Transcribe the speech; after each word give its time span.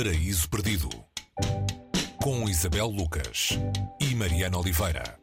Paraíso 0.00 0.48
Perdido 0.48 0.88
com 2.22 2.48
Isabel 2.48 2.86
Lucas 2.86 3.58
e 4.00 4.14
Mariana 4.14 4.56
Oliveira. 4.56 5.18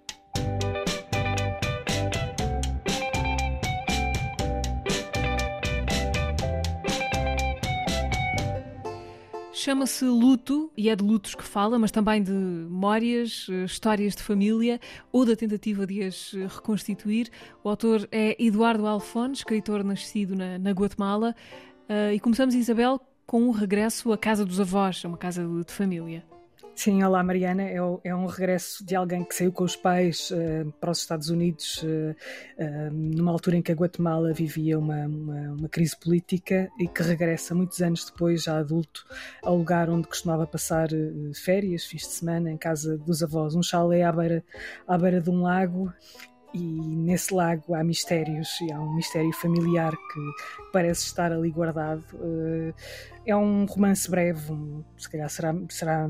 Chama-se 9.53 10.03
Luto 10.03 10.69
e 10.75 10.89
é 10.89 10.95
de 10.97 11.05
lutos 11.05 11.35
que 11.35 11.43
fala, 11.43 11.79
mas 11.79 11.89
também 11.89 12.21
de 12.21 12.33
memórias, 12.33 13.47
eh, 13.49 13.63
histórias 13.63 14.13
de 14.13 14.23
família 14.23 14.81
ou 15.09 15.25
da 15.25 15.37
tentativa 15.37 15.87
de 15.87 16.03
as 16.03 16.33
eh, 16.33 16.47
reconstituir. 16.53 17.29
O 17.63 17.69
autor 17.69 18.05
é 18.11 18.35
Eduardo 18.43 18.85
Alfon, 18.85 19.31
escritor 19.31 19.85
nascido 19.85 20.35
na, 20.35 20.59
na 20.59 20.71
Guatemala. 20.71 21.33
Uh, 21.87 22.11
e 22.13 22.19
começamos, 22.19 22.55
Isabel, 22.55 22.99
com 23.25 23.41
um 23.41 23.51
regresso 23.51 24.11
à 24.11 24.17
casa 24.17 24.45
dos 24.45 24.59
avós, 24.59 25.03
uma 25.03 25.17
casa 25.17 25.45
de, 25.45 25.65
de 25.65 25.73
família. 25.73 26.23
Sim, 26.75 27.01
olá 27.03 27.23
Mariana. 27.23 27.63
É, 27.63 27.77
é, 28.03 28.13
um 28.13 28.25
regresso 28.25 28.85
de 28.85 28.95
alguém 28.95 29.23
que 29.23 29.33
saiu 29.33 29.51
com 29.51 29.63
os 29.63 29.77
pais 29.77 30.29
uh, 30.29 30.69
para 30.73 30.91
os 30.91 30.99
Estados 30.99 31.29
Unidos 31.29 31.81
uh, 31.83 32.13
uh, 32.61 32.93
numa 32.93 33.31
altura 33.31 33.55
em 33.55 33.61
que 33.61 33.71
a 33.71 33.75
Guatemala 33.75 34.33
vivia 34.33 34.77
uma, 34.77 35.05
uma, 35.05 35.41
uma, 35.53 35.69
crise 35.69 35.97
política 35.97 36.69
e 36.77 36.85
que 36.85 37.01
regressa 37.01 37.55
muitos 37.55 37.81
anos 37.81 38.03
depois, 38.03 38.43
já 38.43 38.57
adulto, 38.57 39.05
ao 39.41 39.55
lugar 39.55 39.89
onde 39.89 40.07
costumava 40.07 40.45
passar 40.45 40.89
férias, 41.33 41.85
fins 41.85 42.01
de 42.01 42.13
semana, 42.13 42.51
em 42.51 42.57
casa 42.57 42.97
dos 42.97 43.23
avós, 43.23 43.55
um 43.55 43.63
chalé 43.63 44.03
à 44.03 44.11
beira, 44.11 44.43
à 44.85 44.97
beira 44.97 45.21
de 45.21 45.29
um 45.29 45.43
lago 45.43 45.93
e 46.55 46.95
nesse 46.95 47.33
lago 47.33 47.75
há 47.75 47.83
mistérios 47.83 48.61
e 48.61 48.71
há 48.71 48.79
um 48.79 48.95
mistério 48.95 49.33
familiar 49.33 49.91
que 49.91 50.71
parece 50.71 51.05
estar 51.05 51.29
ali 51.31 51.51
guardado. 51.51 52.03
Eh, 52.13 52.73
é 53.25 53.35
um 53.35 53.65
romance 53.65 54.09
breve, 54.09 54.53
um, 54.53 54.83
se 54.97 55.09
calhar 55.09 55.29
será, 55.29 55.53
será 55.67 56.09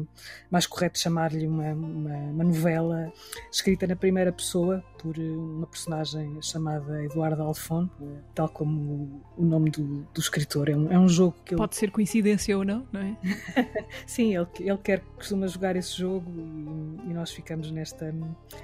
mais 0.52 0.68
correto 0.68 1.00
chamar-lhe 1.00 1.48
uma, 1.48 1.74
uma, 1.74 2.16
uma, 2.16 2.44
novela 2.44 3.12
escrita 3.52 3.88
na 3.88 3.96
primeira 3.96 4.32
pessoa 4.32 4.84
por 5.02 5.18
eh, 5.18 5.22
uma 5.22 5.66
personagem 5.66 6.40
chamada 6.44 7.04
Eduardo 7.04 7.42
Alfon, 7.42 7.90
tal 8.36 8.50
como 8.50 9.24
o 9.36 9.44
nome 9.44 9.72
do, 9.72 10.04
do 10.14 10.20
escritor. 10.20 10.70
É 10.70 10.76
um, 10.76 10.92
é 10.92 11.00
um 11.00 11.10
jogo 11.10 11.36
que 11.44 11.56
ele... 11.56 11.60
Pode 11.60 11.76
ser 11.76 11.90
coincidência 11.90 12.56
ou 12.56 12.64
não, 12.64 12.86
não 12.92 13.02
é? 13.02 13.18
Sim, 14.06 14.36
ele, 14.36 14.48
ele 14.60 14.78
quer, 14.78 15.00
costuma 15.16 15.48
jogar 15.48 15.76
esse 15.76 15.98
jogo 15.98 16.30
e, 16.30 17.10
e 17.10 17.14
nós 17.14 17.32
ficamos 17.32 17.72
nesta, 17.72 18.14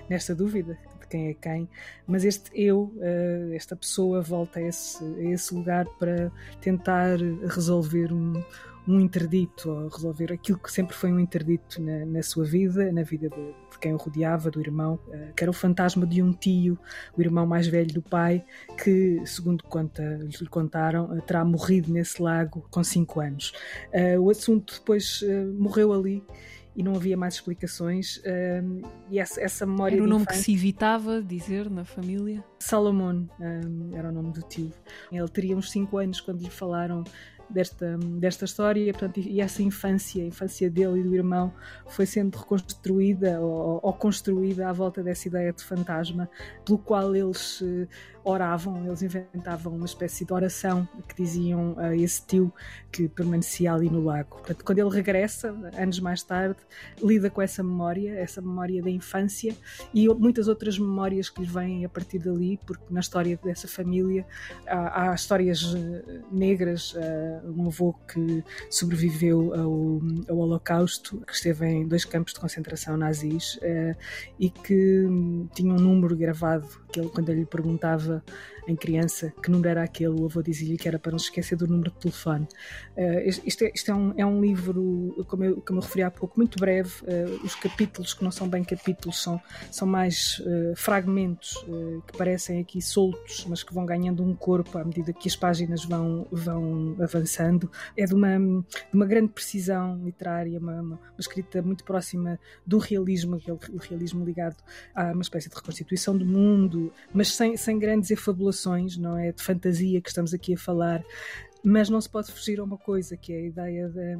nesta 0.08 0.36
dúvida 0.36 0.78
quem 1.12 1.28
é 1.28 1.34
quem, 1.34 1.70
mas 2.08 2.24
este 2.24 2.50
eu, 2.56 2.94
eh, 3.02 3.52
esta 3.54 3.76
pessoa, 3.76 4.22
volta 4.22 4.60
a 4.60 4.64
esse, 4.64 5.04
a 5.04 5.24
esse 5.32 5.54
lugar 5.54 5.86
para 6.00 6.32
tentar 6.62 7.18
resolver 7.50 8.14
um, 8.14 8.42
um 8.88 8.98
interdito, 8.98 9.70
ou 9.70 9.90
resolver 9.90 10.32
aquilo 10.32 10.58
que 10.58 10.72
sempre 10.72 10.96
foi 10.96 11.12
um 11.12 11.20
interdito 11.20 11.82
na, 11.82 12.06
na 12.06 12.24
sua 12.24 12.46
vida, 12.46 12.90
na 12.94 13.04
vida 13.04 13.30
de, 13.30 13.36
de, 13.36 13.80
quem 13.80 13.94
o 13.94 13.98
rodeava, 13.98 14.50
do 14.50 14.62
irmão, 14.62 14.98
uh, 15.08 15.34
que 15.36 15.44
era 15.44 15.52
o 15.52 15.54
fantasma 15.54 16.08
de 16.08 16.24
um 16.24 16.32
tio, 16.32 16.80
o 17.18 17.22
irmão 17.22 17.46
mais 17.46 17.68
velho 17.68 17.94
do 17.94 18.02
pai, 18.02 18.44
que, 18.82 19.22
segundo 19.26 19.66
conta, 19.66 20.02
lhe 20.22 20.48
contaram, 20.48 21.12
uh, 21.12 21.22
terá 21.22 21.44
morrido 21.44 21.92
nesse 21.92 22.22
lago 22.22 22.66
com 22.72 22.82
5 22.82 23.20
anos. 23.20 23.52
O 24.20 24.30
assunto 24.30 24.76
depois 24.80 25.22
morreu 25.58 25.92
ali 25.92 26.24
e 26.76 26.84
não 26.84 26.96
havia 26.96 27.18
mais 27.18 27.36
explicações. 27.36 28.22
Um, 28.26 28.82
e 29.10 29.20
essa, 29.20 29.42
essa 29.42 29.66
memória. 29.66 29.96
Era 29.96 30.04
o 30.04 30.08
nome 30.08 30.24
infância, 30.24 30.40
que 30.40 30.46
se 30.46 30.54
evitava 30.54 31.22
dizer 31.22 31.70
na 31.70 31.86
família? 31.86 32.44
Salomão 32.62 33.28
um, 33.40 33.98
era 33.98 34.10
o 34.10 34.12
nome 34.12 34.34
do 34.34 34.42
tio. 34.44 34.72
Ele 35.12 35.28
teria 35.28 35.58
uns 35.58 35.72
5 35.72 35.98
anos 35.98 36.22
quando 36.22 36.42
lhe 36.42 36.50
falaram 36.50 37.04
desta, 37.52 37.98
desta 37.98 38.46
história 38.46 38.92
portanto, 38.94 39.20
e 39.20 39.42
essa 39.42 39.62
infância, 39.62 40.24
a 40.24 40.28
infância 40.28 40.70
dele 40.70 41.02
e 41.02 41.04
do 41.04 41.16
irmão 41.16 41.54
foi 41.88 42.06
sendo 42.06 42.38
reconstruída 42.38 43.40
ou, 43.42 43.80
ou 43.84 43.94
construída 43.94 44.70
à 44.70 44.74
volta 44.74 45.04
dessa 45.04 45.28
ideia 45.28 45.52
de 45.52 45.64
fantasma, 45.64 46.30
pelo 46.66 46.78
qual 46.78 47.16
eles 47.16 47.62
uh, 47.62 47.88
oravam, 48.24 48.86
eles 48.86 49.02
inventavam 49.02 49.76
uma 49.76 49.86
espécie 49.86 50.26
de 50.26 50.34
oração 50.34 50.88
que 51.08 51.16
diziam 51.16 51.76
a 51.78 51.96
esse 51.96 52.26
tio 52.26 52.54
que 52.92 53.08
permanecia 53.10 53.74
ali 53.74 53.90
no 53.90 54.04
lago. 54.04 54.38
Portanto, 54.38 54.64
quando 54.64 54.80
ele 54.80 54.90
regressa, 54.90 55.50
anos 55.76 56.00
mais 56.00 56.24
tarde, 56.24 56.60
lida 57.02 57.30
com 57.30 57.42
essa 57.42 57.64
memória, 57.64 58.14
essa 58.18 58.42
memória 58.42 58.82
da 58.82 58.90
infância 58.90 59.56
e 59.94 60.08
muitas 60.10 60.48
outras 60.48 60.78
memórias 60.78 61.30
que 61.30 61.42
lhe 61.42 61.48
vêm 61.48 61.86
a 61.86 61.90
partir 61.90 62.20
dali, 62.20 62.51
porque 62.66 62.86
na 62.90 63.00
história 63.00 63.40
dessa 63.44 63.68
família 63.68 64.26
há, 64.68 65.12
há 65.12 65.16
histórias 65.16 65.74
eh, 65.76 66.22
negras, 66.32 66.94
uh, 66.94 67.52
um 67.56 67.68
avô 67.68 67.94
que 68.08 68.44
sobreviveu 68.70 69.54
ao, 69.54 70.02
ao 70.30 70.38
Holocausto, 70.38 71.22
que 71.26 71.34
esteve 71.34 71.66
em 71.66 71.88
dois 71.88 72.06
campos 72.06 72.34
de 72.34 72.40
concentração 72.40 72.98
nazis 72.98 73.56
uh, 73.58 73.96
e 74.40 74.50
que 74.50 75.08
tinha 75.54 75.74
um 75.74 75.80
número 75.80 76.16
gravado 76.16 76.68
que 76.92 77.00
ele, 77.00 77.10
quando 77.10 77.30
ele 77.30 77.42
lhe 77.42 77.46
perguntava 77.46 78.24
em 78.68 78.76
criança 78.76 79.34
que 79.42 79.50
número 79.50 79.70
era 79.70 79.84
aquele, 79.84 80.10
o 80.10 80.26
avô 80.26 80.42
dizia-lhe 80.42 80.78
que 80.78 80.88
era 80.88 81.00
para 81.00 81.12
não 81.12 81.20
se 81.20 81.26
esquecer 81.26 81.56
do 81.56 81.68
número 81.68 81.92
de 81.92 81.98
telefone. 81.98 82.48
Uh, 82.96 83.20
isto, 83.26 83.64
é, 83.64 83.72
isto 83.74 83.92
é, 83.92 83.96
um, 83.96 84.14
é 84.18 84.26
um 84.26 84.42
livro, 84.42 85.26
como 85.28 85.44
eu, 85.44 85.62
como 85.62 85.80
eu 85.80 85.84
referi 85.84 86.04
há 86.04 86.12
pouco, 86.12 86.38
muito 86.38 86.60
breve. 86.60 86.92
Uh, 87.02 87.44
os 87.44 87.56
capítulos, 87.56 88.14
que 88.14 88.24
não 88.24 88.32
são 88.32 88.48
bem 88.48 88.64
capítulos, 88.64 89.22
são, 89.22 89.42
são 89.72 89.88
mais 89.88 90.40
uh, 90.40 90.76
fragmentos 90.76 91.54
que 92.08 92.18
parecem 92.18 92.41
aqui 92.50 92.82
soltos, 92.82 93.46
mas 93.48 93.64
que 93.64 93.74
vão 93.74 93.86
ganhando 93.86 94.24
um 94.24 94.36
corpo 94.36 94.78
à 94.78 94.84
medida 94.84 95.14
que 95.14 95.28
as 95.28 95.36
páginas 95.36 95.86
vão, 95.86 96.28
vão 96.32 96.96
avançando. 97.00 97.70
É 97.96 98.06
de 98.06 98.14
uma, 98.14 98.38
de 98.38 98.94
uma 98.94 99.06
grande 99.06 99.30
precisão 99.30 100.04
literária, 100.04 100.60
uma, 100.60 100.82
uma, 100.82 101.00
escrita 101.20 101.62
muito 101.62 101.84
próxima 101.84 102.40
do 102.66 102.78
realismo, 102.78 103.36
aquele, 103.36 103.58
o 103.74 103.78
realismo 103.78 104.26
ligado 104.26 104.58
a 104.96 105.12
uma 105.12 105.22
espécie 105.22 105.50
de 105.50 105.56
reconstituição 105.56 106.18
do 106.18 106.26
mundo, 106.26 106.92
mas 107.14 107.34
sem, 107.34 107.56
sem 107.58 107.78
grandes 107.78 108.12
efabulações 108.12 108.98
não 108.98 109.18
é? 109.18 109.32
De 109.32 109.42
fantasia 109.42 110.02
que 110.02 110.10
estamos 110.10 110.34
aqui 110.34 110.54
a 110.54 110.58
falar, 110.58 111.04
mas 111.64 111.90
não 111.90 112.02
se 112.02 112.10
pode 112.10 112.32
fugir 112.32 112.60
a 112.60 112.64
uma 112.64 112.78
coisa 112.78 113.16
que 113.18 113.34
é 113.34 113.38
a 113.38 113.46
ideia 113.46 113.90
de, 113.90 114.18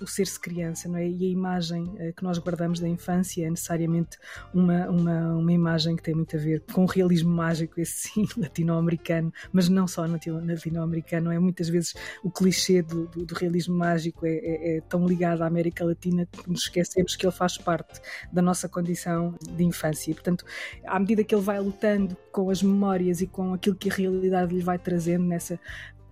o 0.00 0.06
ser-se 0.06 0.38
criança, 0.38 0.88
não 0.88 0.98
é? 0.98 1.08
E 1.08 1.26
a 1.26 1.28
imagem 1.28 1.84
uh, 1.84 2.12
que 2.14 2.22
nós 2.22 2.38
guardamos 2.38 2.80
da 2.80 2.88
infância 2.88 3.46
é 3.46 3.50
necessariamente 3.50 4.18
uma, 4.52 4.88
uma, 4.88 5.34
uma 5.34 5.52
imagem 5.52 5.96
que 5.96 6.02
tem 6.02 6.14
muito 6.14 6.36
a 6.36 6.38
ver 6.38 6.62
com 6.72 6.84
o 6.84 6.86
realismo 6.86 7.30
mágico, 7.30 7.80
esse 7.80 8.08
sim, 8.08 8.26
latino-americano, 8.36 9.32
mas 9.52 9.68
não 9.68 9.86
só 9.86 10.04
latino-americano, 10.06 11.32
é? 11.32 11.38
Muitas 11.38 11.68
vezes 11.68 11.94
o 12.22 12.30
clichê 12.30 12.82
do, 12.82 13.06
do, 13.08 13.24
do 13.24 13.34
realismo 13.34 13.76
mágico 13.76 14.26
é, 14.26 14.36
é, 14.36 14.76
é, 14.76 14.80
tão 14.82 15.06
ligado 15.06 15.42
à 15.42 15.46
América 15.46 15.84
Latina 15.84 16.26
que 16.26 16.50
nos 16.50 16.62
esquecemos 16.62 17.16
que 17.16 17.26
ele 17.26 17.32
faz 17.32 17.56
parte 17.56 18.00
da 18.32 18.42
nossa 18.42 18.68
condição 18.68 19.34
de 19.40 19.64
infância. 19.64 20.12
Portanto, 20.14 20.44
à 20.84 20.98
medida 20.98 21.24
que 21.24 21.34
ele 21.34 21.42
vai 21.42 21.60
lutando 21.60 22.16
com 22.32 22.50
as 22.50 22.62
memórias 22.62 23.20
e 23.20 23.26
com 23.26 23.54
aquilo 23.54 23.76
que 23.76 23.90
a 23.90 23.94
realidade 23.94 24.54
lhe 24.54 24.62
vai 24.62 24.78
trazendo 24.78 25.24
nessa 25.24 25.58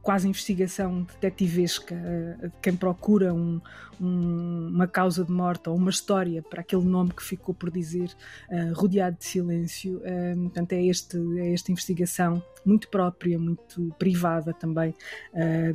quase 0.03 0.29
investigação 0.29 1.07
detetivesca, 1.21 1.95
uh, 1.95 2.53
quem 2.61 2.75
procura 2.75 3.33
um, 3.33 3.61
um, 4.01 4.69
uma 4.75 4.89
causa 4.89 5.25
de 5.25 5.31
morte 5.31 5.69
ou 5.69 5.77
uma 5.77 5.91
história 5.91 6.43
para 6.43 6.61
aquele 6.61 6.85
nome 6.85 7.13
que 7.13 7.23
ficou 7.23 7.55
por 7.55 7.71
dizer, 7.71 8.11
uh, 8.51 8.75
rodeado 8.75 9.17
de 9.17 9.25
silêncio. 9.25 9.99
Uh, 9.99 10.43
portanto, 10.43 10.73
é, 10.73 10.85
este, 10.85 11.17
é 11.39 11.55
esta 11.55 11.71
investigação 11.71 12.43
muito 12.67 12.89
própria, 12.89 13.39
muito 13.39 13.93
privada 13.99 14.53
também 14.55 14.95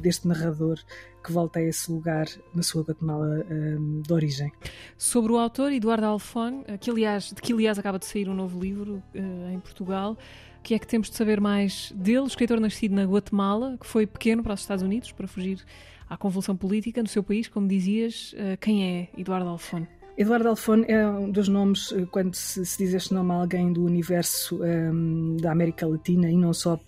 deste 0.02 0.26
narrador 0.26 0.80
que 1.22 1.34
volta 1.34 1.60
a 1.60 1.62
esse 1.62 1.92
lugar 1.92 2.28
na 2.56 2.64
sua 2.64 2.82
Guatemala 2.84 3.44
de 4.02 4.14
origem. 4.14 4.50
Sobre 4.98 5.34
o 5.34 5.38
autor, 5.38 5.74
Eduardo 5.74 6.06
Alfon, 6.06 6.64
que 6.80 6.90
aliás, 6.90 7.34
de 7.34 7.42
que 7.42 7.52
aliás 7.52 7.78
acaba 7.78 8.00
de 8.00 8.06
sair 8.06 8.30
um 8.30 8.34
novo 8.34 8.58
livro 8.58 9.04
em 9.14 9.60
Portugal, 9.60 10.18
que 10.64 10.74
é 10.74 10.80
que 10.80 10.88
temos 10.88 11.10
de 11.10 11.16
saber 11.16 11.40
mais 11.40 11.92
dele, 11.96 12.26
escritor 12.26 12.60
nascido 12.60 12.96
na 12.96 13.04
Guatemala, 13.04 13.78
que 13.80 13.88
foi 13.88 14.06
pequeno 14.06 14.44
para 14.44 14.54
os 14.54 14.62
Estados 14.62 14.84
Unidos 14.84 15.12
para 15.12 15.28
fugir 15.28 15.64
à 16.10 16.18
convulsão 16.18 16.56
política 16.56 17.02
no 17.02 17.08
seu 17.08 17.24
país, 17.24 17.48
como 17.48 17.68
dizias. 17.68 18.34
Eh, 18.38 18.58
quem 18.58 18.84
é 18.84 19.10
Eduardo 19.18 19.50
Alfon? 19.50 19.86
Eduardo 20.18 20.50
Alfon 20.50 20.84
é 20.88 21.08
um 21.08 21.30
dos 21.30 21.48
nomes, 21.48 21.92
eh, 21.92 22.08
quando 22.10 22.34
se, 22.34 22.66
se 22.66 22.80
diz 22.80 22.92
este 22.96 23.14
nome 23.14 23.32
a 23.34 23.36
alguém 23.36 23.72
do 23.72 23.86
universo 23.86 24.64
um, 24.64 24.66
ehm, 24.66 25.38
da 25.38 25.52
América 25.52 25.86
Latina 25.86 26.28
e 26.28 26.36
não 26.36 26.56
só, 26.56 26.80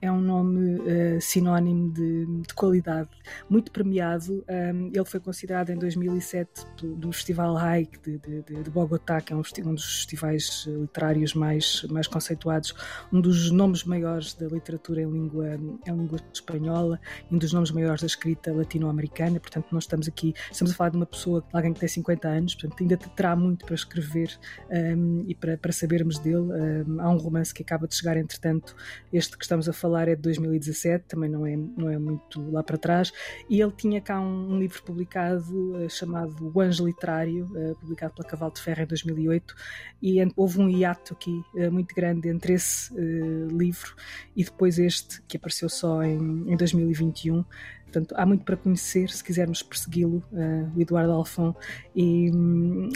é 0.00 0.10
um 0.12 0.20
nome 0.20 0.76
uh, 0.76 1.20
sinónimo 1.20 1.90
de, 1.90 2.26
de, 2.42 2.54
qualidade, 2.54 3.08
muito 3.50 3.72
premiado. 3.72 4.34
Um, 4.48 4.52
ehm, 4.52 4.90
ele 4.94 5.04
foi 5.04 5.18
considerado 5.18 5.70
em 5.70 5.76
2007 5.76 6.64
do 6.80 7.10
Festival 7.10 7.54
High 7.54 7.88
de, 8.04 8.18
de, 8.18 8.62
de, 8.62 8.70
Bogotá, 8.70 9.20
que 9.20 9.32
é 9.32 9.36
um, 9.36 9.40
um, 9.40 9.74
dos 9.74 9.96
festivais 9.96 10.68
literários 10.68 11.34
mais, 11.34 11.82
mais 11.90 12.06
conceituados, 12.06 12.72
um 13.12 13.20
dos 13.20 13.50
nomes 13.50 13.82
maiores 13.82 14.32
da 14.34 14.46
literatura 14.46 15.02
em 15.02 15.10
língua, 15.10 15.56
em 15.56 15.92
língua 15.92 16.20
espanhola 16.32 17.00
e 17.28 17.34
um 17.34 17.38
dos 17.38 17.52
nomes 17.52 17.72
maiores 17.72 18.02
da 18.02 18.06
escrita 18.06 18.52
latino-americana. 18.52 19.40
Portanto, 19.40 19.66
nós 19.72 19.82
estamos 19.82 20.06
aqui, 20.06 20.32
estamos 20.52 20.72
a 20.72 20.76
falar 20.76 20.90
de 20.90 20.98
uma 20.98 21.06
pessoa, 21.06 21.42
alguém 21.52 21.72
que 21.72 21.80
tem 21.80 21.88
50 21.88 22.28
anos, 22.28 22.54
portanto, 22.54 22.75
ainda 22.82 22.96
terá 22.96 23.34
muito 23.34 23.64
para 23.64 23.74
escrever 23.74 24.38
um, 24.70 25.24
e 25.26 25.34
para, 25.34 25.56
para 25.56 25.72
sabermos 25.72 26.18
dele. 26.18 26.36
Um, 26.86 27.00
há 27.00 27.10
um 27.10 27.16
romance 27.16 27.52
que 27.52 27.62
acaba 27.62 27.86
de 27.86 27.94
chegar, 27.94 28.16
entretanto, 28.16 28.74
este 29.12 29.36
que 29.36 29.44
estamos 29.44 29.68
a 29.68 29.72
falar 29.72 30.08
é 30.08 30.14
de 30.14 30.22
2017, 30.22 31.04
também 31.06 31.28
não 31.28 31.46
é, 31.46 31.56
não 31.56 31.90
é 31.90 31.98
muito 31.98 32.50
lá 32.50 32.62
para 32.62 32.76
trás, 32.76 33.12
e 33.48 33.60
ele 33.60 33.72
tinha 33.72 34.00
cá 34.00 34.20
um, 34.20 34.54
um 34.54 34.58
livro 34.58 34.82
publicado 34.82 35.44
uh, 35.76 35.88
chamado 35.90 36.52
O 36.54 36.60
Anjo 36.60 36.86
Literário, 36.86 37.44
uh, 37.46 37.74
publicado 37.76 38.14
pela 38.14 38.28
Cavalo 38.28 38.52
de 38.52 38.60
Ferro 38.60 38.82
em 38.82 38.86
2008, 38.86 39.54
e 40.02 40.18
houve 40.36 40.60
um 40.60 40.68
hiato 40.68 41.14
aqui 41.14 41.42
uh, 41.54 41.70
muito 41.70 41.94
grande 41.94 42.28
entre 42.28 42.54
esse 42.54 42.94
livro 43.50 43.94
e 44.34 44.44
depois 44.44 44.78
este, 44.78 45.22
que 45.22 45.36
apareceu 45.36 45.68
só 45.68 46.02
em, 46.02 46.52
em 46.52 46.56
2021. 46.56 47.44
Portanto, 47.96 48.14
há 48.18 48.26
muito 48.26 48.44
para 48.44 48.56
conhecer 48.58 49.08
se 49.08 49.24
quisermos 49.24 49.62
persegui-lo, 49.62 50.22
uh, 50.30 50.70
o 50.76 50.80
Eduardo 50.80 51.12
Alfon, 51.12 51.54
e, 51.94 52.26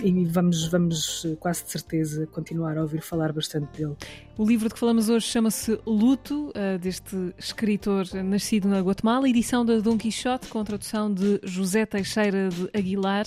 e, 0.05 0.25
vamos, 0.27 0.69
vamos 0.69 1.27
quase 1.41 1.65
de 1.65 1.71
certeza 1.71 2.27
continuar 2.27 2.77
a 2.77 2.83
ouvir 2.83 3.01
falar 3.01 3.33
bastante 3.33 3.79
dele. 3.79 3.97
O 4.37 4.45
livro 4.45 4.69
de 4.69 4.75
que 4.75 4.81
falamos 4.81 5.09
hoje 5.09 5.27
chama-se 5.27 5.79
Luto, 5.87 6.51
uh, 6.51 6.79
deste 6.79 7.17
escritor 7.39 8.05
nascido 8.23 8.69
na 8.69 8.81
Guatemala, 8.81 9.27
edição 9.27 9.65
da 9.65 9.79
Dom 9.79 9.97
Quixote, 9.97 10.49
com 10.49 10.63
tradução 10.65 11.13
de 11.13 11.41
José 11.45 11.87
Teixeira 11.87 12.51
de 12.51 12.69
Aguilar. 12.79 13.27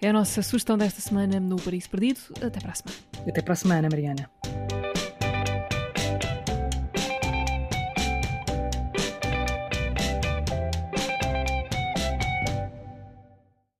É 0.00 0.08
a 0.08 0.12
nossa 0.12 0.42
sugestão 0.42 0.76
desta 0.76 1.00
semana 1.00 1.38
no 1.38 1.54
Paris 1.54 1.86
Perdido. 1.86 2.18
Até 2.40 2.58
para 2.58 2.72
a 2.72 2.74
semana. 2.74 2.98
Até 3.28 3.42
para 3.42 3.52
a 3.52 3.56
semana, 3.56 3.88
Mariana. 3.88 4.31